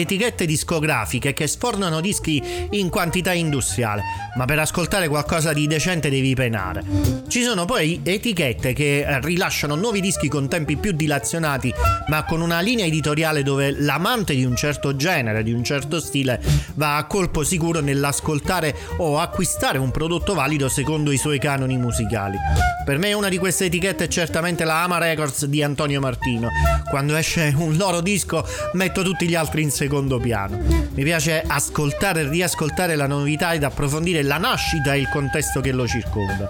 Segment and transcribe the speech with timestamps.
[0.00, 4.02] Etichette discografiche che sfornano dischi in quantità industriale,
[4.36, 6.82] ma per ascoltare qualcosa di decente devi penare.
[7.28, 11.72] Ci sono poi etichette che rilasciano nuovi dischi con tempi più dilazionati,
[12.08, 16.40] ma con una linea editoriale dove l'amante di un certo genere, di un certo stile,
[16.74, 22.36] va a colpo sicuro nell'ascoltare o acquistare un prodotto valido secondo i suoi canoni musicali.
[22.84, 26.48] Per me una di queste etichette è certamente la Ama Records di Antonio Martino.
[26.88, 30.56] Quando esce un loro disco metto tutti gli altri in secondo piano.
[30.94, 35.72] Mi piace ascoltare e riascoltare la novità ed approfondire la nascita e il contesto che
[35.72, 36.48] lo circonda.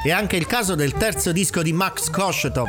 [0.00, 2.68] È anche il caso del terzo disco di Max Koshetov,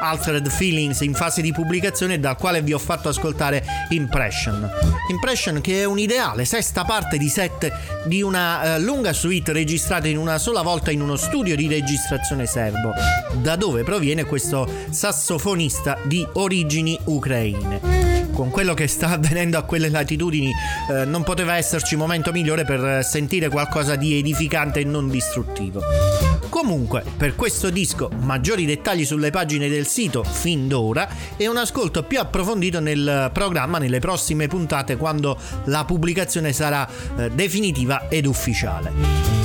[0.00, 4.70] Altered Feelings, in fase di pubblicazione dal quale vi ho fatto ascoltare Impression.
[5.10, 7.72] Impression che è un ideale sesta parte di sette
[8.04, 12.46] di una uh, lunga suite registrata in una sola volta in uno studio di registrazione
[12.46, 12.92] serbo,
[13.32, 19.88] da dove proviene questo sassofonista di origini ucraine con quello che sta avvenendo a quelle
[19.88, 20.50] latitudini
[20.90, 25.82] eh, non poteva esserci momento migliore per sentire qualcosa di edificante e non distruttivo.
[26.48, 32.02] Comunque, per questo disco, maggiori dettagli sulle pagine del sito fin d'ora e un ascolto
[32.02, 39.35] più approfondito nel programma nelle prossime puntate quando la pubblicazione sarà eh, definitiva ed ufficiale.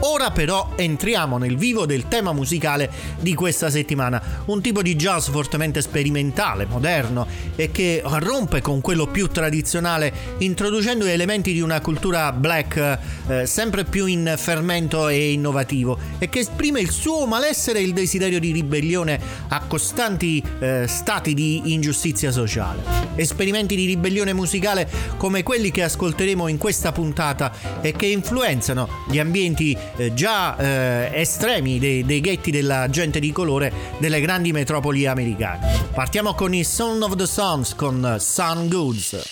[0.00, 5.28] Ora però entriamo nel vivo del tema musicale di questa settimana, un tipo di jazz
[5.28, 7.26] fortemente sperimentale, moderno
[7.56, 12.98] e che rompe con quello più tradizionale introducendo elementi di una cultura black
[13.28, 17.94] eh, sempre più in fermento e innovativo e che esprime il suo malessere e il
[17.94, 22.82] desiderio di ribellione a costanti eh, stati di ingiustizia sociale.
[23.14, 29.18] Esperimenti di ribellione musicale come quelli che ascolteremo in questa puntata e che influenzano gli
[29.18, 35.06] ambienti eh, già eh, estremi dei, dei, ghetti della gente di colore delle grandi metropoli
[35.06, 35.88] americane.
[35.92, 39.24] Partiamo con i Son of the Sons con Sun Goods.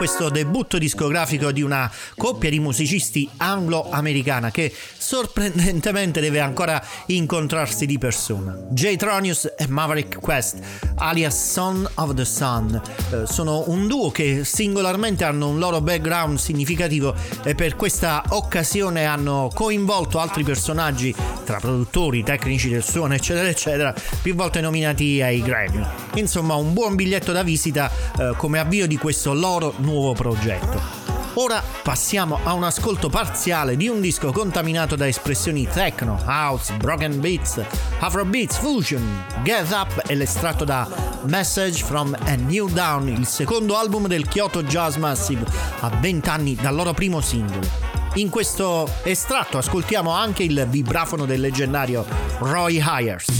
[0.00, 4.72] Questo debutto discografico di una coppia di musicisti anglo-americana che
[5.10, 8.56] sorprendentemente deve ancora incontrarsi di persona.
[8.68, 10.58] Jay Tronius e Maverick Quest,
[10.98, 16.38] alias Son of the Sun, eh, sono un duo che singolarmente hanno un loro background
[16.38, 17.12] significativo
[17.42, 21.12] e per questa occasione hanno coinvolto altri personaggi
[21.44, 25.84] tra produttori, tecnici del suono, eccetera, eccetera, più volte nominati ai Grammy.
[26.14, 31.19] Insomma, un buon biglietto da visita eh, come avvio di questo loro nuovo progetto.
[31.40, 37.18] Ora passiamo a un ascolto parziale di un disco contaminato da espressioni techno, house, broken
[37.18, 37.64] beats,
[37.98, 40.86] afrobeats, fusion, get up e l'estratto da
[41.22, 45.46] Message from a New Down, il secondo album del Kyoto Jazz Massive
[45.80, 47.66] a 20 anni dal loro primo singolo.
[48.16, 52.04] In questo estratto ascoltiamo anche il vibrafono del leggendario
[52.40, 53.39] Roy Hyers.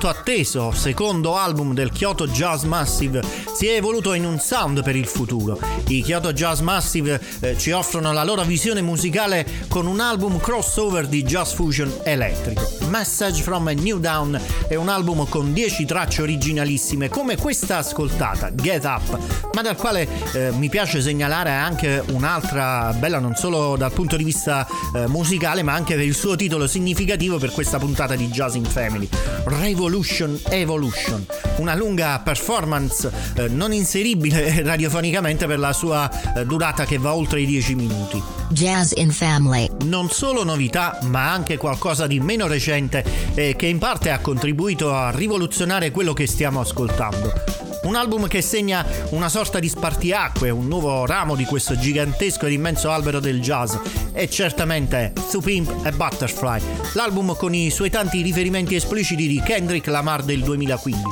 [0.00, 3.20] muito a atteso secondo album del Kyoto Jazz Massive
[3.52, 5.58] si è evoluto in un sound per il futuro.
[5.88, 11.08] I Kyoto Jazz Massive eh, ci offrono la loro visione musicale con un album crossover
[11.08, 12.68] di jazz fusion elettrico.
[12.88, 18.52] Message from a New Down è un album con 10 tracce originalissime come questa ascoltata,
[18.54, 19.18] Get Up,
[19.52, 24.24] ma dal quale eh, mi piace segnalare anche un'altra bella non solo dal punto di
[24.24, 28.54] vista eh, musicale ma anche per il suo titolo significativo per questa puntata di Jazz
[28.54, 29.08] in Family,
[29.44, 30.19] Revolution
[30.50, 31.24] Evolution,
[31.56, 37.40] una lunga performance eh, non inseribile radiofonicamente per la sua eh, durata che va oltre
[37.40, 38.22] i 10 minuti.
[38.48, 39.70] Jazz in Family.
[39.84, 44.92] Non solo novità, ma anche qualcosa di meno recente e che in parte ha contribuito
[44.92, 47.59] a rivoluzionare quello che stiamo ascoltando.
[47.82, 52.52] Un album che segna una sorta di spartiacque, un nuovo ramo di questo gigantesco ed
[52.52, 53.74] immenso albero del jazz
[54.12, 56.60] e certamente Two Pimp e Butterfly,
[56.92, 61.02] l'album con i suoi tanti riferimenti espliciti di Kendrick Lamar del 2015.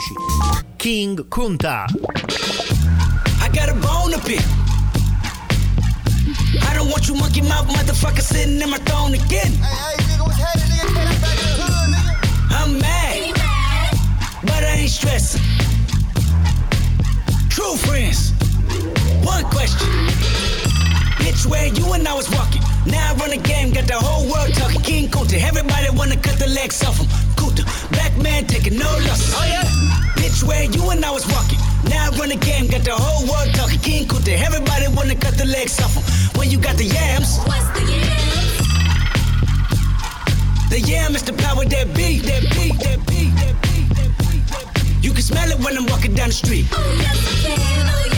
[0.77, 1.87] King Kunta.
[3.41, 4.45] I got a bone to pick.
[6.61, 9.53] I don't want you monkey mouth motherfucker sitting in my throne again.
[12.51, 13.33] I'm mad,
[14.43, 15.41] but I ain't stressing.
[17.59, 18.31] True friends.
[19.27, 19.91] One question.
[21.19, 22.63] Bitch, where you and I was walking.
[22.87, 24.81] Now I run a game, got the whole world talking.
[24.81, 27.09] King Kunta, everybody wanna cut the legs off him.
[27.35, 29.35] Kunta, black man taking no losses.
[29.35, 29.65] Oh yeah.
[30.23, 31.59] Bitch, where you and I was walking.
[31.91, 33.81] Now I run a game, got the whole world talking.
[33.81, 36.05] King Kunta, everybody wanna cut the legs off him.
[36.39, 38.63] When you got the yams, What's the yams?
[40.71, 43.58] the yam is the power that beat, that beat, that beat, that beat,
[45.01, 46.67] You can smell it when I'm walking down the street.
[46.73, 48.18] Oh yes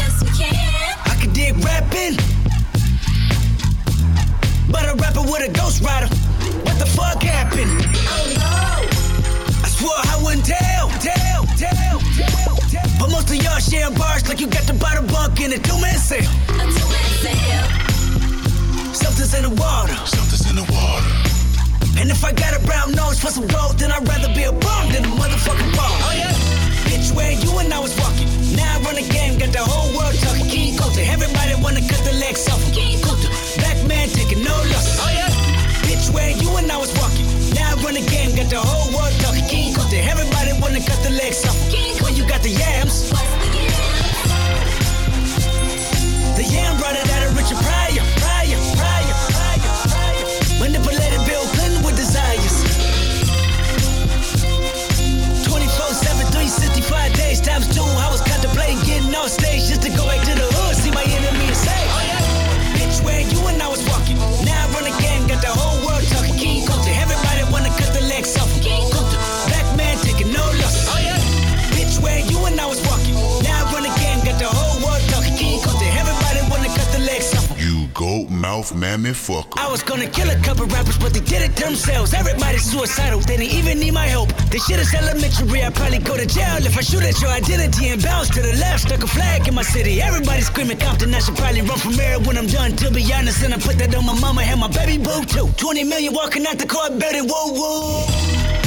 [78.68, 79.56] mammy fucker.
[79.56, 82.12] I was gonna kill a couple rappers, but they did it themselves.
[82.12, 84.28] Everybody's suicidal, they didn't even need my help.
[84.52, 87.88] This shit is elementary, I'd probably go to jail if I shoot at your identity
[87.88, 88.84] and bounce to the left.
[88.86, 90.02] Stuck a flag in my city.
[90.02, 92.76] Everybody screaming Compton, I should probably run from here when I'm done.
[92.76, 95.48] To be honest, and I put that on my mama and my baby boo too.
[95.56, 98.04] 20 million walking out the court, better whoa whoa.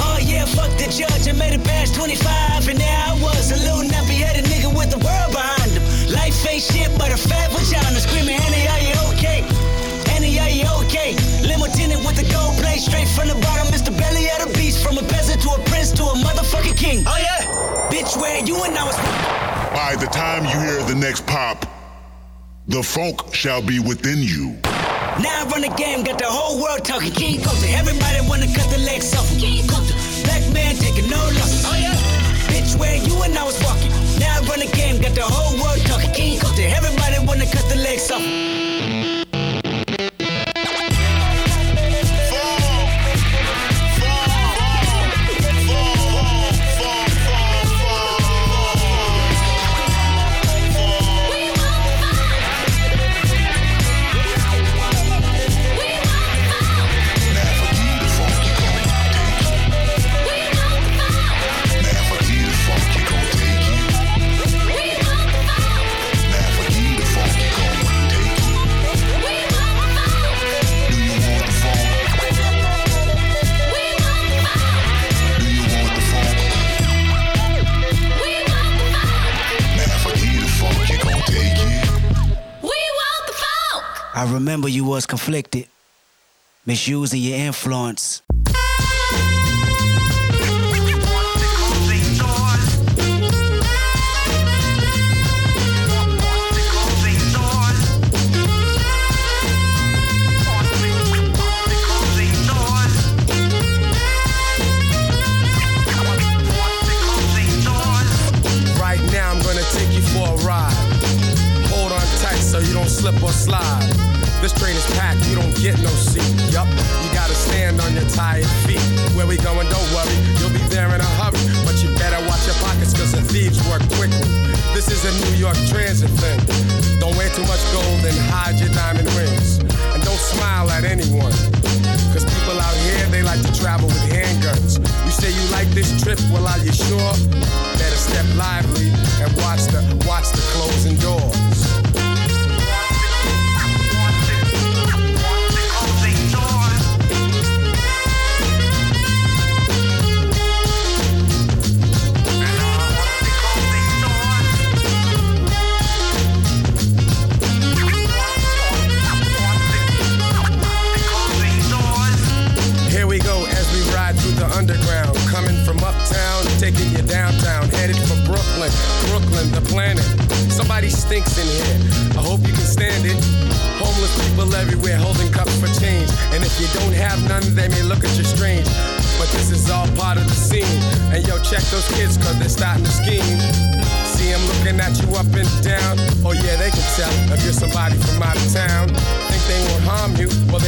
[0.05, 3.59] Oh yeah, fuck the judge, I made it past 25, and now I was, a
[3.61, 5.83] little nappy-headed nigga with the world behind him.
[6.11, 8.67] Life ain't shit but a fat vagina, screaming, Annie,
[12.13, 13.89] with the gold plate, straight from the bottom, Mr.
[13.97, 17.03] Belly of the beast, from a peasant to a prince to a motherfucking king.
[17.07, 18.97] Oh yeah, bitch, where you and I was.
[19.73, 21.65] By the time you hear the next pop,
[22.67, 24.57] the funk shall be within you.
[25.21, 27.11] Now I run the game, got the whole world talking.
[27.11, 29.29] King Kunta, everybody wanna cut the legs off.
[29.39, 29.93] King Kunta,
[30.25, 31.65] black man taking no losses.
[31.65, 31.97] Oh yeah,
[32.49, 33.91] bitch, where you and I was walking.
[34.19, 36.11] Now I run the game, got the whole world talking.
[36.13, 39.22] King Kunta, everybody wanna cut the legs off.
[84.23, 85.67] I remember you was conflicted,
[86.65, 88.21] misusing your influence.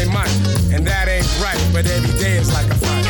[0.05, 0.29] They might.
[0.73, 3.05] And that ain't right, but every day is like a fight.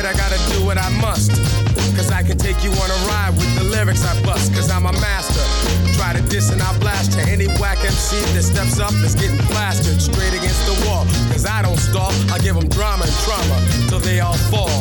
[0.00, 1.30] I, gotta do what I must.
[1.94, 4.86] Cause I can take you on a ride with the lyrics I bust, cause I'm
[4.86, 5.19] a master.
[6.40, 10.32] Diss and I'll blast to Any whack MC that steps up is getting plastered straight
[10.32, 11.04] against the wall.
[11.28, 13.56] Cause I don't stall, I give them drama and trauma
[13.92, 14.72] till they all fall.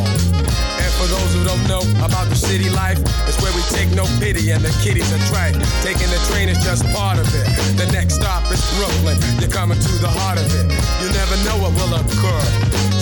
[0.79, 4.07] And for those who don't know about the city life, it's where we take no
[4.23, 5.55] pity and the kiddies are trite.
[5.83, 7.47] Taking the train is just part of it.
[7.75, 9.19] The next stop is Brooklyn.
[9.43, 10.65] You're coming to the heart of it.
[11.03, 12.43] You never know what will occur.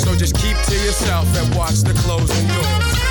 [0.02, 3.07] So just keep to yourself and watch the closing doors.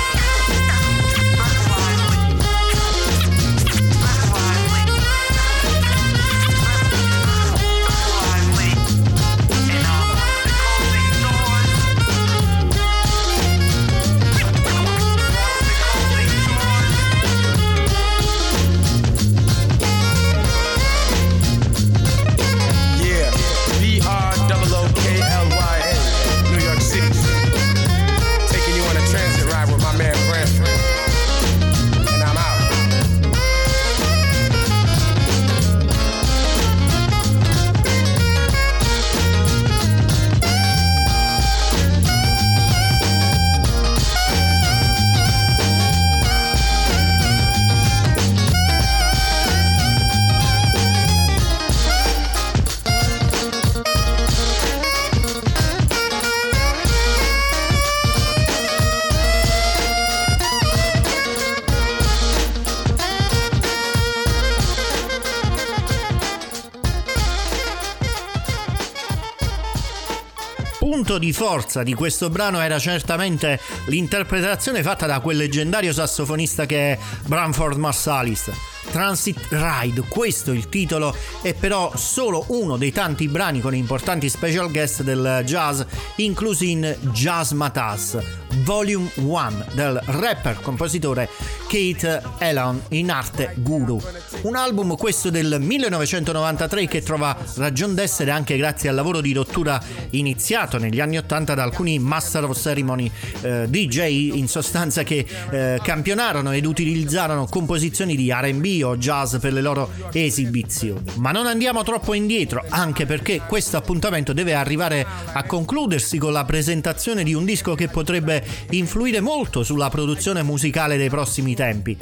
[71.17, 76.99] Di forza di questo brano era certamente l'interpretazione fatta da quel leggendario sassofonista che è
[77.25, 78.51] Branford Marsalis.
[78.91, 84.29] Transit Ride, questo è il titolo, è però solo uno dei tanti brani con importanti
[84.29, 85.81] special guest del jazz
[86.17, 88.17] inclusi in Jazz Matas,
[88.63, 91.29] Volume 1 del rapper compositore
[91.67, 94.01] Kate Elon in arte Guru.
[94.43, 99.81] Un album questo del 1993 che trova ragion d'essere anche grazie al lavoro di rottura
[100.11, 105.79] iniziato negli anni 80 da alcuni Master of Ceremony eh, DJ in sostanza che eh,
[105.83, 111.01] campionarono ed utilizzarono composizioni di R&B o jazz per le loro esibizioni.
[111.15, 116.45] Ma non andiamo troppo indietro, anche perché questo appuntamento deve arrivare a concludersi con la
[116.45, 118.36] presentazione di un disco che potrebbe
[118.71, 121.97] influire molto sulla produzione musicale dei prossimi tempi.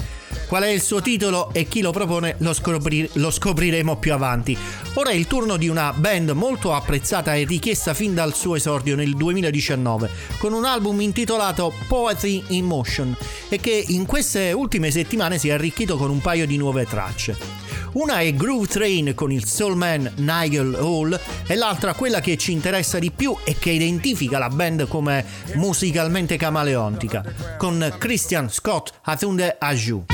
[0.48, 4.58] Qual è il suo titolo e chi lo propone lo, scopri- lo scopriremo più avanti.
[4.96, 8.96] Ora è il turno di una band molto apprezzata e richiesta fin dal suo esordio
[8.96, 13.16] nel 2019, con un album intitolato Poetry in Motion
[13.50, 17.65] e che in queste ultime settimane si è arricchito con un paio di nuove tracce.
[17.96, 23.00] Una è Groove Train con il soulman Nigel Hall e l'altra quella che ci interessa
[23.00, 27.24] di più e che identifica la band come musicalmente camaleontica,
[27.58, 30.06] con Christian Scott Atunde Aju.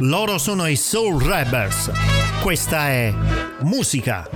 [0.00, 1.90] Loro sono i Soul Rebels.
[2.42, 3.14] Questa è
[3.60, 4.28] musica.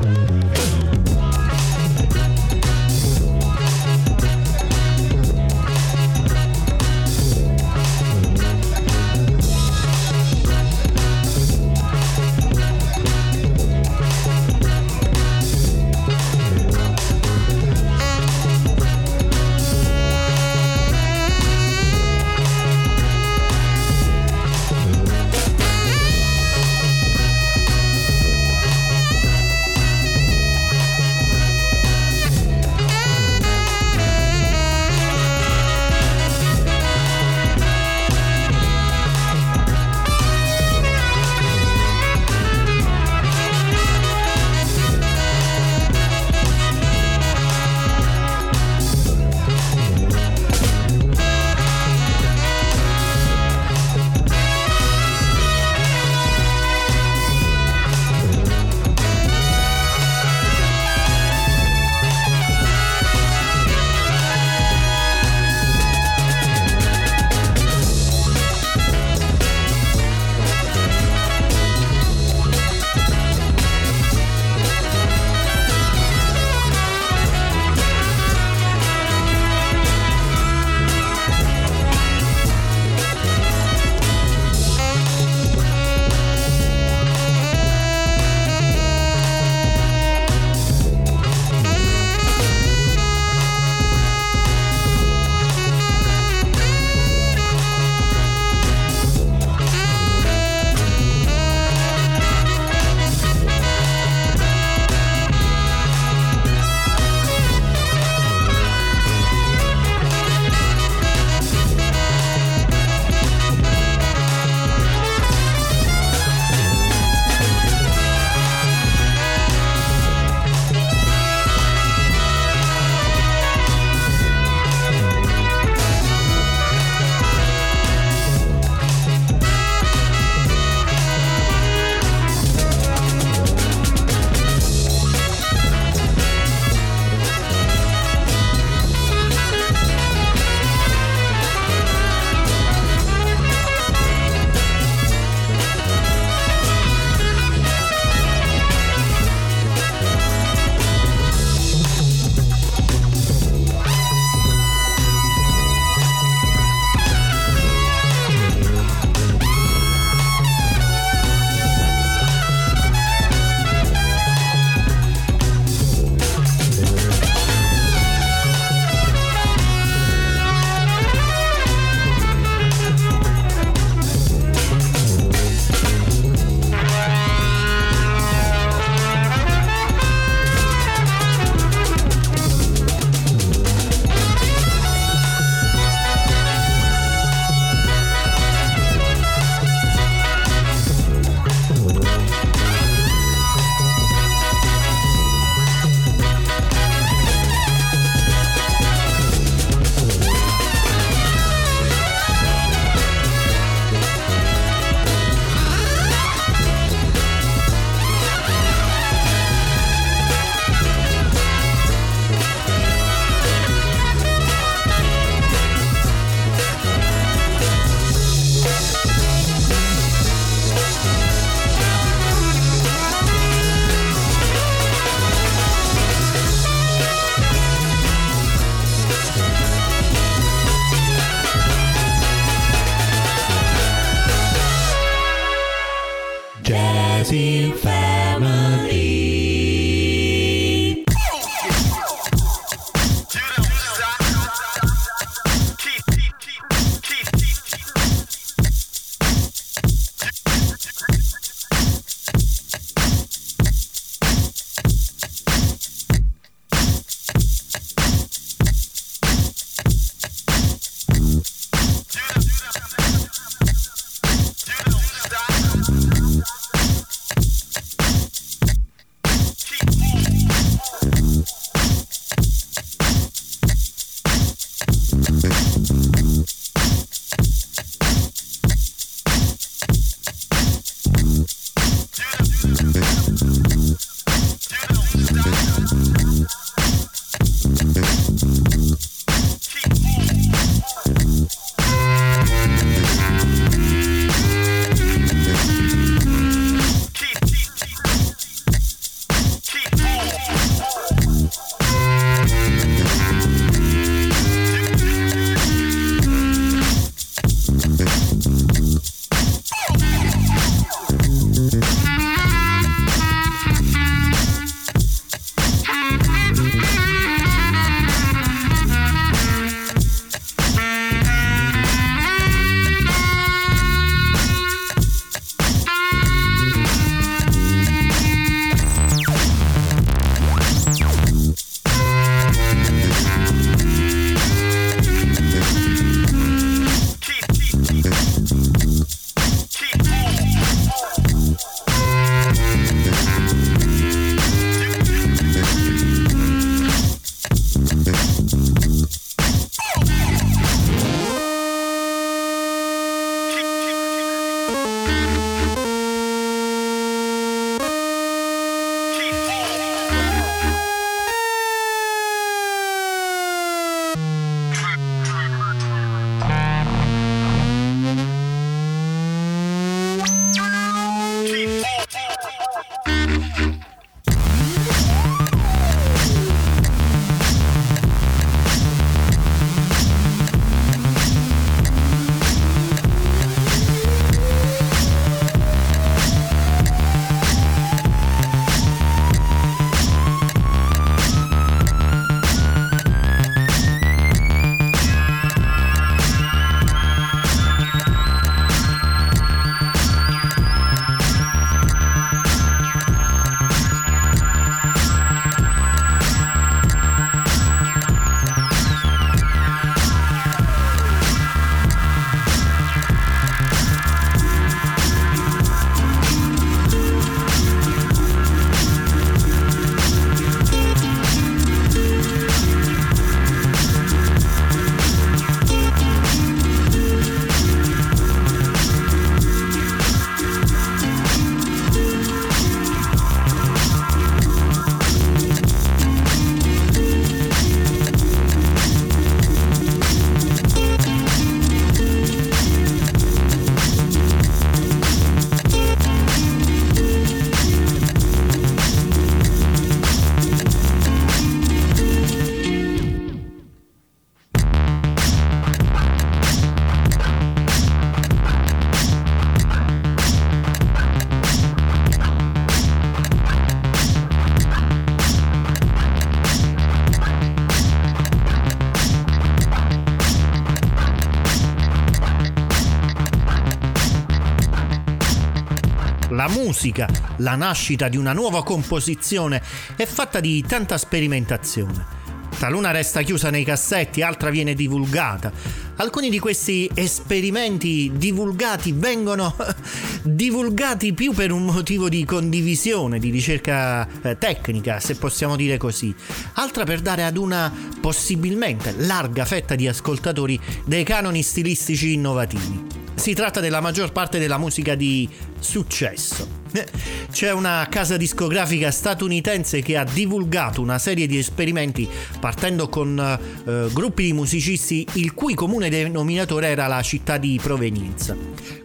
[476.84, 479.62] Musica, la nascita di una nuova composizione,
[479.96, 482.22] è fatta di tanta sperimentazione.
[482.58, 485.50] Taluna resta chiusa nei cassetti, altra viene divulgata.
[485.96, 489.56] Alcuni di questi esperimenti divulgati vengono
[490.22, 496.14] divulgati più per un motivo di condivisione, di ricerca eh, tecnica, se possiamo dire così.
[496.54, 503.02] Altra per dare ad una possibilmente larga fetta di ascoltatori dei canoni stilistici innovativi.
[503.14, 505.28] Si tratta della maggior parte della musica di
[505.58, 506.63] successo.
[507.30, 512.08] C'è una casa discografica statunitense che ha divulgato una serie di esperimenti
[512.40, 518.36] partendo con eh, gruppi di musicisti il cui comune denominatore era la città di provenienza.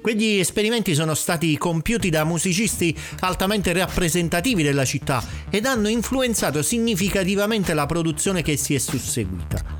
[0.01, 7.73] Quegli esperimenti sono stati compiuti da musicisti altamente rappresentativi della città ed hanno influenzato significativamente
[7.73, 9.78] la produzione che si è susseguita.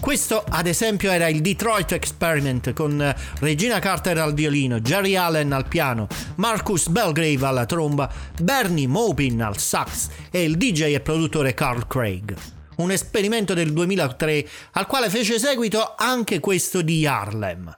[0.00, 5.52] Questo, ad esempio, era il Detroit Experiment con eh, Regina Carter al violino, Jerry Allen
[5.52, 11.52] al piano, Marcus Belgrave alla tromba, Bernie Maupin al sax e il DJ e produttore
[11.52, 12.34] Carl Craig.
[12.76, 17.76] Un esperimento del 2003 al quale fece seguito anche questo di Harlem.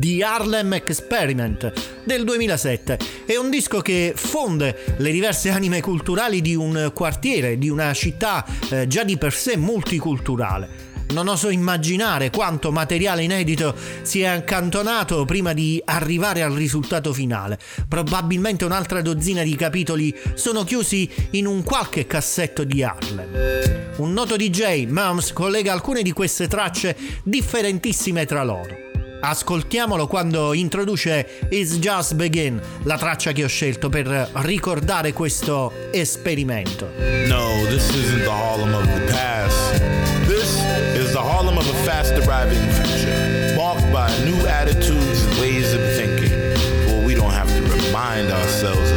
[0.00, 1.70] The Harlem Experiment
[2.04, 2.98] del 2007.
[3.26, 8.42] È un disco che fonde le diverse anime culturali di un quartiere, di una città
[8.70, 10.88] eh, già di per sé multiculturale.
[11.10, 17.58] Non oso immaginare quanto materiale inedito si è accantonato prima di arrivare al risultato finale.
[17.86, 23.96] Probabilmente un'altra dozzina di capitoli sono chiusi in un qualche cassetto di Harlem.
[23.96, 28.88] Un noto DJ, Mums, collega alcune di queste tracce differentissime tra loro.
[29.20, 36.90] Ascoltiamolo quando introduce It's Just Begin, la traccia che ho scelto per ricordare questo esperimento.
[37.26, 39.78] No, this isn't the Harlem of the past.
[40.26, 40.62] This
[40.94, 45.80] is the Harlem of a fast arriving future, marked by new attitudes and ways of
[45.96, 46.30] thinking.
[46.88, 48.89] For we don't have to remind ourselves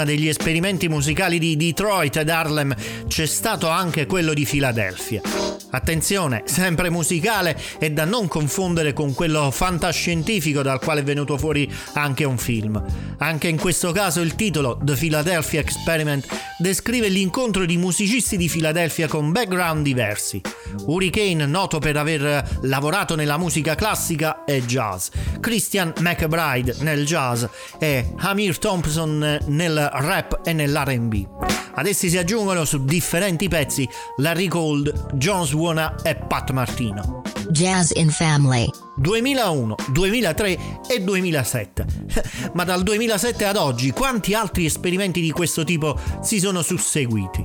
[0.00, 2.74] prima degli esperimenti musicali di Detroit ed Harlem
[3.06, 5.49] c'è stato anche quello di Filadelfia.
[5.70, 11.72] Attenzione, sempre musicale e da non confondere con quello fantascientifico dal quale è venuto fuori
[11.94, 12.82] anche un film.
[13.18, 16.26] Anche in questo caso il titolo The Philadelphia Experiment
[16.58, 20.40] descrive l'incontro di musicisti di Filadelfia con background diversi.
[20.86, 25.08] Hurricane, noto per aver lavorato nella musica classica e jazz,
[25.40, 27.44] Christian McBride nel jazz
[27.78, 31.69] e Amir Thompson nel rap e nell'RB.
[31.74, 37.39] Ad essi si aggiungono su differenti pezzi Larry Gold, John Suona e Pat Martino.
[37.50, 38.68] Jazz in Family.
[38.96, 41.86] 2001, 2003 e 2007.
[42.54, 47.42] Ma dal 2007 ad oggi quanti altri esperimenti di questo tipo si sono susseguiti?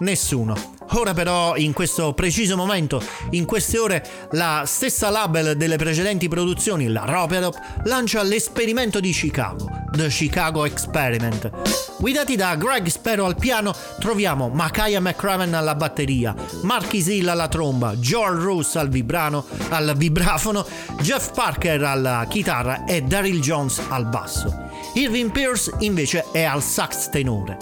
[0.00, 0.76] Nessuno.
[0.92, 6.88] Ora però, in questo preciso momento, in queste ore, la stessa label delle precedenti produzioni,
[6.88, 7.54] la Roperop,
[7.84, 11.50] lancia l'esperimento di Chicago, The Chicago Experiment.
[11.98, 17.94] Guidati da Greg Sparrow al piano, troviamo Makaya McCraven alla batteria, Marky Hill alla tromba,
[17.96, 20.66] Joel Roos al vibrano, al vibrafono,
[21.00, 24.66] Jeff Parker alla chitarra e Daryl Jones al basso.
[24.94, 27.56] Irving Pierce invece è al sax tenore.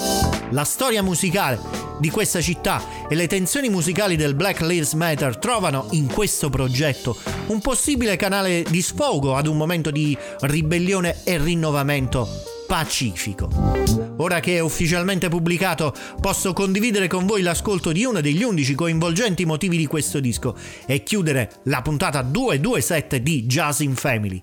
[0.50, 1.58] La storia musicale
[1.98, 7.16] di questa città e le tensioni musicali del Black Lives Matter trovano in questo progetto
[7.46, 12.28] un possibile canale di sfogo ad un momento di ribellione e rinnovamento
[12.66, 14.05] pacifico.
[14.18, 19.44] Ora che è ufficialmente pubblicato, posso condividere con voi l'ascolto di uno degli undici coinvolgenti
[19.44, 20.56] motivi di questo disco
[20.86, 24.42] e chiudere la puntata 227 di Jazz in Family.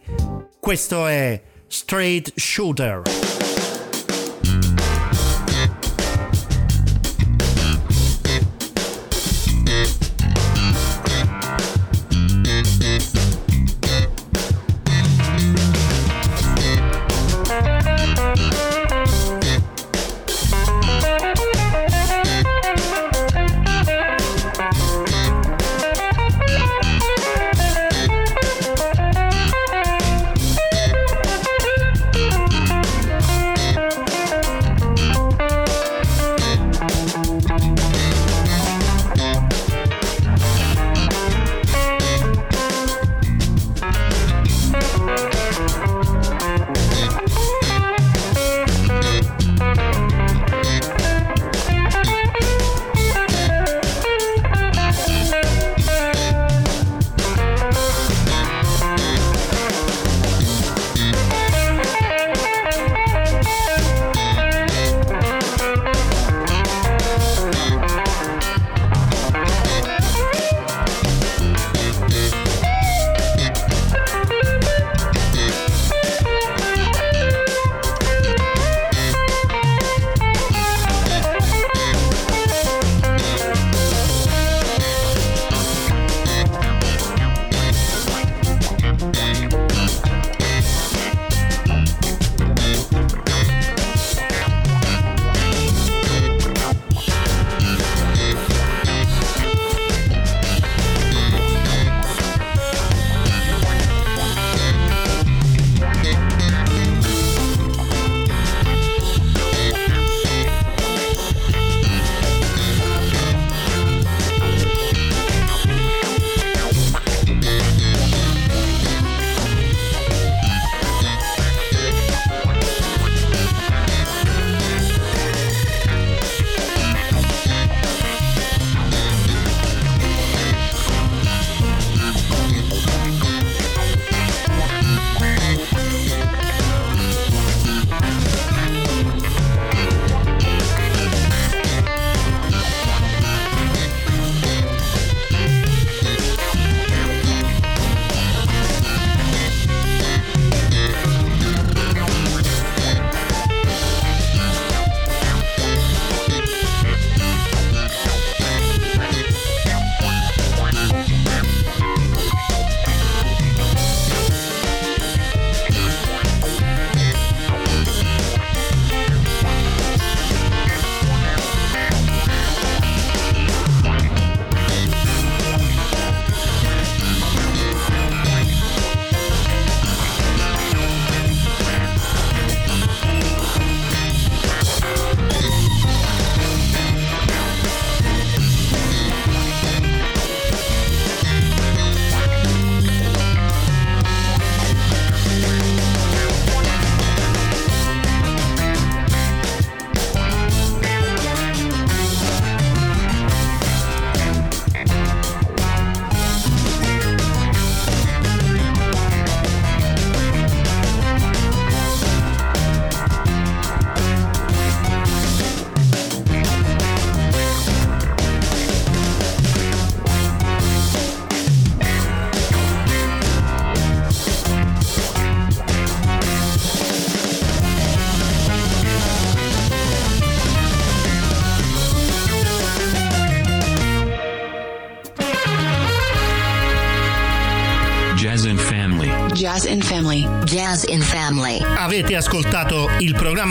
[0.60, 3.23] Questo è Straight Shooter.